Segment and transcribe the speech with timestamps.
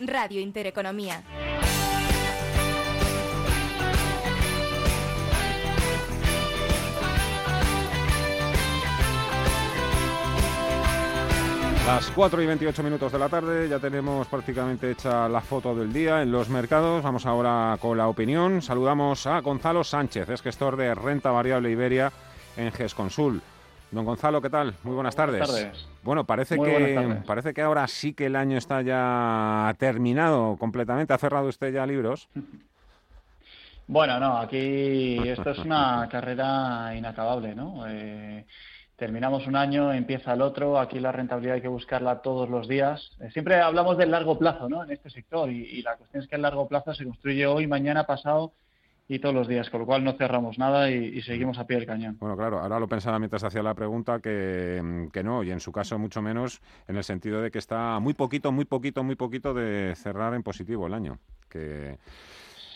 [0.00, 1.22] Radio Intereconomía.
[11.86, 15.92] Las 4 y 28 minutos de la tarde, ya tenemos prácticamente hecha la foto del
[15.92, 17.02] día en los mercados.
[17.02, 18.60] Vamos ahora con la opinión.
[18.60, 22.12] Saludamos a Gonzalo Sánchez, es gestor de renta variable Iberia
[22.56, 23.40] en GESConsul.
[23.90, 24.74] Don Gonzalo, ¿qué tal?
[24.84, 25.38] Muy buenas tardes.
[25.38, 25.88] Buenas tardes.
[26.02, 31.14] Bueno, parece que, parece que ahora sí que el año está ya terminado completamente.
[31.14, 32.28] ¿Ha cerrado usted ya libros?
[33.86, 37.86] Bueno, no, aquí esto es una carrera inacabable, ¿no?
[37.88, 38.44] Eh,
[38.96, 43.12] terminamos un año, empieza el otro, aquí la rentabilidad hay que buscarla todos los días.
[43.20, 44.84] Eh, siempre hablamos del largo plazo ¿no?
[44.84, 48.04] en este sector y, la cuestión es que el largo plazo se construye hoy, mañana,
[48.04, 48.52] pasado
[49.08, 51.86] y todos los días, con lo cual no cerramos nada y, seguimos a pie del
[51.86, 52.18] cañón.
[52.20, 55.72] Bueno, claro, ahora lo pensaba mientras hacía la pregunta que, que, no, y en su
[55.72, 59.54] caso mucho menos, en el sentido de que está muy poquito, muy poquito, muy poquito
[59.54, 61.18] de cerrar en positivo el año.
[61.48, 61.96] Que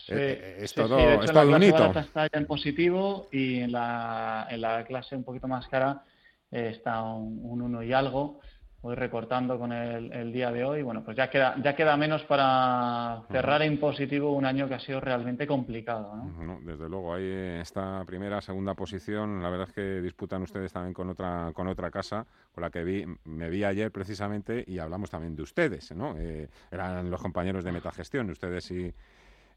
[0.09, 1.99] eh, es todo, es todo un hito.
[1.99, 6.03] Está en positivo y en la, en la clase un poquito más cara
[6.51, 8.41] eh, está un, un 1 y algo.
[8.83, 10.83] Voy recortando con el, día de hoy.
[10.83, 14.81] Bueno, pues ya queda, ya queda menos para cerrar en positivo un año que ha
[14.81, 16.17] sido realmente complicado.
[16.17, 16.59] ¿no?
[16.65, 17.25] desde luego, ahí
[17.61, 21.93] esta primera, segunda posición, la verdad es que disputan ustedes también con otra, con otra
[21.93, 26.17] casa, con la que vi, me vi ayer precisamente y hablamos también de ustedes, ¿no?
[26.19, 28.93] Eh, eran los compañeros de Metagestión, ustedes y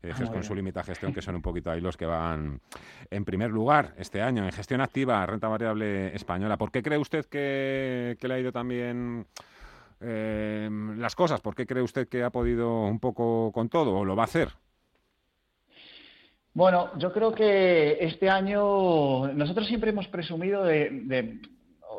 [0.06, 2.62] eh, ah, con su limita gestión, que son un poquito ahí los que van
[3.10, 6.58] en primer lugar este año en gestión activa, renta variable española.
[6.58, 9.26] ¿Por qué cree usted que, le ha ido también
[10.02, 11.42] eh, las cosas?
[11.42, 14.26] ¿Por qué cree usted que ha podido un poco con todo o lo va a
[14.26, 14.50] hacer?
[16.56, 21.42] Bueno, yo creo que este año nosotros siempre hemos presumido de,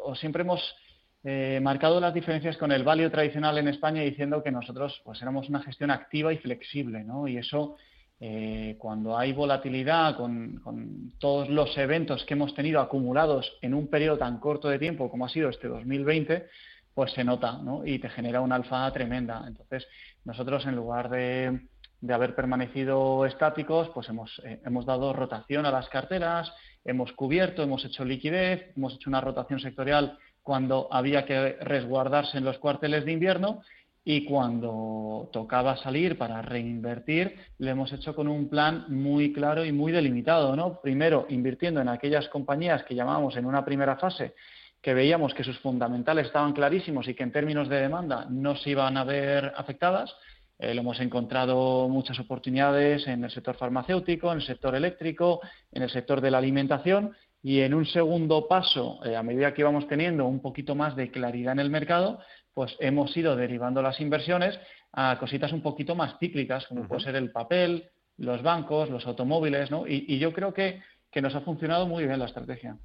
[0.02, 0.74] o siempre hemos
[1.22, 5.50] eh, marcado las diferencias con el value tradicional en España diciendo que nosotros pues éramos
[5.50, 7.28] una gestión activa y flexible, ¿no?
[7.28, 7.76] Y eso
[8.18, 14.16] eh, cuando hay volatilidad con, todos los eventos que hemos tenido acumulados en un periodo
[14.16, 16.46] tan corto de tiempo como ha sido este 2020,
[16.94, 17.84] pues se nota ¿no?
[17.84, 19.44] y te genera una alfa tremenda.
[19.46, 19.86] Entonces,
[20.24, 21.60] nosotros en lugar de,
[22.08, 26.50] haber permanecido estáticos, pues hemos, eh, hemos dado rotación a las carteras,
[26.84, 32.44] hemos cubierto, hemos hecho liquidez, hemos hecho una rotación sectorial cuando había que resguardarse en
[32.44, 33.62] los cuarteles de invierno
[34.08, 39.72] y cuando tocaba salir para reinvertir, lo hemos hecho con un plan muy claro y
[39.72, 40.80] muy delimitado, ¿no?
[40.80, 44.34] Primero, invirtiendo en aquellas compañías que llamamos en una primera fase,
[44.80, 48.70] que veíamos que sus fundamentales estaban clarísimos y que en términos de demanda no se
[48.70, 50.14] iban a ver afectadas.
[50.60, 55.40] Eh, lo hemos encontrado muchas oportunidades en el sector farmacéutico, en el sector eléctrico,
[55.72, 59.62] en el sector de la alimentación y en un segundo paso, eh, a medida que
[59.62, 62.18] íbamos teniendo un poquito más de claridad en el mercado,
[62.54, 64.58] pues hemos ido derivando las inversiones
[64.92, 69.70] a cositas un poquito más cíclicas, como puede ser el papel, los bancos, los automóviles,
[69.70, 69.86] ¿no?
[69.86, 70.80] Y, yo creo que,
[71.20, 72.76] nos ha funcionado muy bien la estrategia.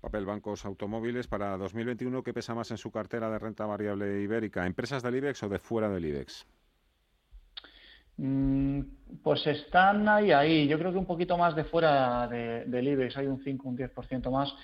[0.00, 1.26] Papel, bancos, automóviles.
[1.26, 4.66] Para 2021, ¿qué pesa más en su cartera de renta variable ibérica?
[4.66, 6.46] ¿Empresas del IBEX o de fuera del IBEX?
[8.22, 8.82] Mm,
[9.22, 10.68] pues están ahí, ahí.
[10.68, 14.30] Yo creo que un poquito más de fuera del IBEX, hay un 5, un 10%
[14.30, 14.54] más.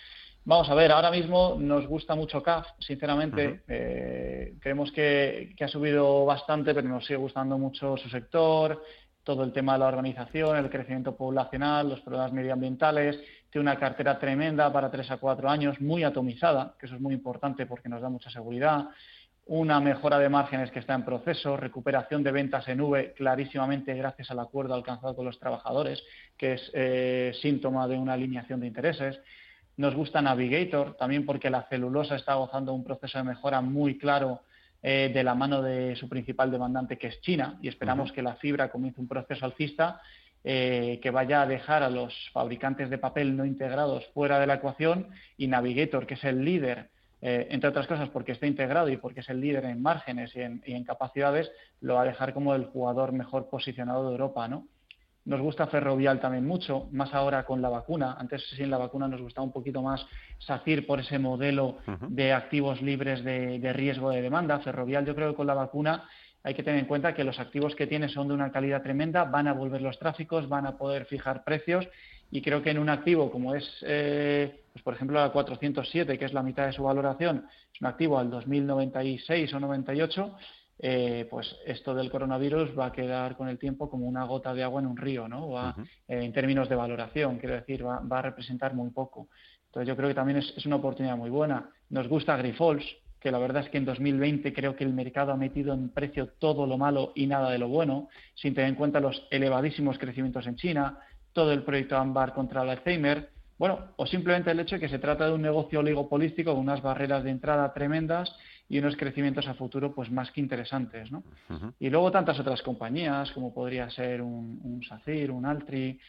[0.44, 3.62] Vamos a ver, ahora mismo nos gusta mucho CAF, sinceramente.
[3.66, 8.82] Eh, creemos que, ha subido bastante, pero nos sigue gustando mucho su sector,
[9.24, 13.18] todo el tema de la organización, el crecimiento poblacional, los problemas medioambientales.
[13.50, 17.14] Tiene una cartera tremenda para tres a cuatro años, muy atomizada, que eso es muy
[17.14, 18.90] importante porque nos da mucha seguridad.
[19.48, 24.32] Una mejora de márgenes que está en proceso, recuperación de ventas en V clarísimamente gracias
[24.32, 26.02] al acuerdo alcanzado con los trabajadores,
[26.36, 29.20] que es eh, síntoma de una alineación de intereses.
[29.76, 34.40] Nos gusta Navigator también porque la celulosa está gozando un proceso de mejora muy claro
[34.82, 38.34] eh, de la mano de su principal demandante, que es China, y esperamos que la
[38.34, 40.00] fibra comience un proceso alcista
[40.42, 44.54] eh, que vaya a dejar a los fabricantes de papel no integrados fuera de la
[44.54, 46.88] ecuación y Navigator, que es el líder,
[47.28, 50.42] eh, entre otras cosas porque está integrado y porque es el líder en márgenes y
[50.42, 51.50] en, y en, capacidades,
[51.80, 54.68] lo va a dejar como el jugador mejor posicionado de Europa, ¿no?
[55.24, 58.14] Nos gusta Ferrovial también mucho, más ahora con la vacuna.
[58.16, 60.06] Antes sin la vacuna nos gustaba un poquito más
[60.38, 61.78] SACIR por ese modelo
[62.10, 64.60] de activos libres de, riesgo de demanda.
[64.60, 66.04] Ferrovial yo creo que con la vacuna
[66.44, 69.24] hay que tener en cuenta que los activos que tiene son de una calidad tremenda,
[69.24, 71.88] van a volver los tráficos, van a poder fijar precios
[72.30, 76.24] y creo que en un activo como es, eh, pues por ejemplo, la 407, que
[76.24, 80.36] es la mitad de su valoración, es un activo al 2096 o 98,
[80.78, 84.62] eh, pues esto del coronavirus va a quedar con el tiempo como una gota de
[84.62, 85.48] agua en un río, ¿no?
[85.50, 85.74] Va,
[86.06, 89.28] eh, en términos de valoración, quiero decir, va, a representar muy poco.
[89.66, 91.70] Entonces yo creo que también es, una oportunidad muy buena.
[91.88, 92.84] Nos gusta Grifols,
[93.18, 96.28] que la verdad es que en 2020 creo que el mercado ha metido en precio
[96.38, 100.46] todo lo malo y nada de lo bueno, sin tener en cuenta los elevadísimos crecimientos
[100.46, 100.98] en China,
[101.36, 103.28] todo el proyecto AMBAR contra el Alzheimer,
[103.58, 106.80] bueno, o simplemente el hecho de que se trata de un negocio oligopolístico con unas
[106.80, 108.34] barreras de entrada tremendas
[108.70, 111.22] y unos crecimientos a futuro pues más que interesantes, ¿no?
[111.78, 116.00] Y luego tantas otras compañías como podría ser un, un SACIR, un Altri.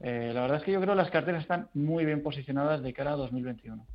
[0.00, 2.92] Eh, la verdad es que yo creo que las carteras están muy bien posicionadas de
[2.92, 3.86] cara a 2021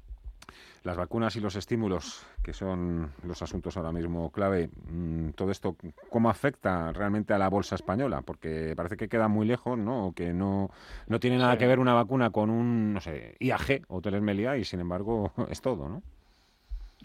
[0.87, 5.75] las vacunas y los estímulos, que son los asuntos ahora mismo clave, mm, todo esto,
[6.09, 8.21] ¿cómo afecta realmente a la bolsa española?
[8.21, 10.07] Porque parece que queda muy lejos, ¿no?
[10.07, 10.71] O que no,
[11.07, 14.63] no tiene nada que ver una vacuna con un, no sé, IAG o Melia y
[14.63, 16.01] sin embargo es todo, ¿no?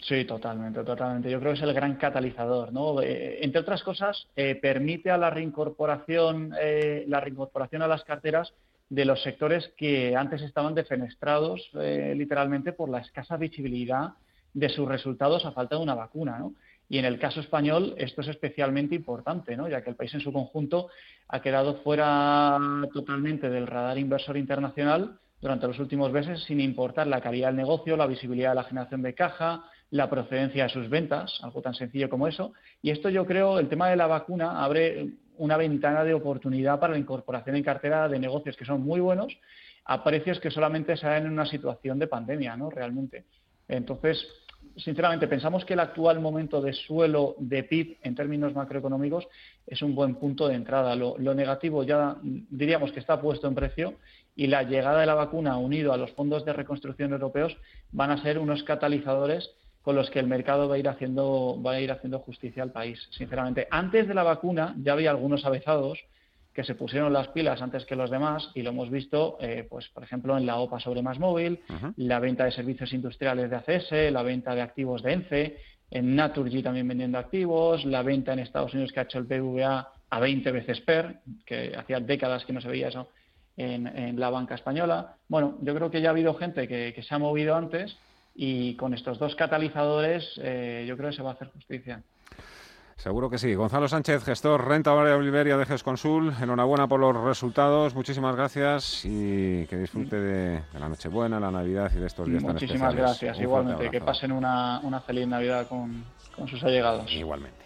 [0.01, 1.29] Sí, totalmente, totalmente.
[1.29, 3.01] Yo creo que es el gran catalizador, ¿no?
[3.01, 8.53] Eh, entre otras cosas, eh, permite a la reincorporación, eh, la reincorporación a las carteras
[8.93, 14.11] de los sectores que antes estaban defenestrados literalmente por la escasa visibilidad
[14.53, 16.53] de sus resultados a falta de una vacuna, ¿no?
[16.89, 19.67] Y en el caso español esto es especialmente importante, ¿no?
[19.67, 20.89] ya que el país en su conjunto
[21.27, 22.59] ha quedado fuera
[22.93, 27.97] totalmente del radar inversor internacional durante los últimos meses, sin importar la calidad del negocio,
[27.97, 32.09] la visibilidad de la generación de caja, la procedencia de sus ventas, algo tan sencillo
[32.09, 32.53] como eso.
[32.81, 36.93] Y esto yo creo, el tema de la vacuna abre una ventana de oportunidad para
[36.93, 39.37] la incorporación en cartera de negocios que son muy buenos
[39.85, 42.69] a precios que solamente se dan en una situación de pandemia, ¿no?
[42.69, 43.25] Realmente.
[43.67, 44.25] Entonces,
[44.77, 49.27] sinceramente, pensamos que el actual momento de suelo de PIB en términos macroeconómicos
[49.67, 50.95] es un buen punto de entrada.
[50.95, 53.95] Lo, lo, negativo ya diríamos que está puesto en precio
[54.35, 57.55] y la llegada de la vacuna unido a los fondos de reconstrucción europeos
[57.91, 59.53] van a ser unos catalizadores
[59.83, 62.71] con los que el mercado va a ir haciendo, va a ir haciendo justicia al
[62.71, 63.67] país, sinceramente.
[63.69, 65.99] Antes de la vacuna ya había algunos avezados
[66.53, 69.89] que se pusieron las pilas antes que los demás y lo hemos visto, eh, pues
[69.89, 71.59] por ejemplo, en la OPA sobre más móvil,
[71.97, 75.57] la venta de servicios industriales de ACS, la venta de activos de ENCE,
[75.91, 79.89] en Naturgy también vendiendo activos, la venta en Estados Unidos que ha hecho el BVA
[80.09, 83.09] a 20 veces PER, que hacía décadas que no se veía eso
[83.57, 85.15] en, la banca española.
[85.27, 87.97] Bueno, yo creo que ya ha habido gente que se ha movido antes
[88.35, 92.01] y con estos dos catalizadores eh, yo creo que se va a hacer justicia.
[92.95, 93.53] Seguro que sí.
[93.53, 96.33] Gonzalo Sánchez, gestor renta variable Iberia de GESConsul.
[96.41, 97.95] Enhorabuena por los resultados.
[97.95, 102.55] Muchísimas gracias y que disfrute de, la Nochebuena, la Navidad y de estos días tan
[102.55, 102.81] especiales.
[102.81, 103.39] Muchísimas gracias.
[103.39, 103.89] Igualmente.
[103.89, 107.11] Que pasen una, una feliz Navidad con, con sus allegados.
[107.11, 107.63] Igualmente.